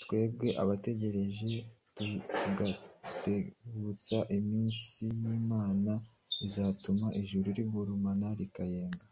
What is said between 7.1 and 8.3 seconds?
ijuru rigurumana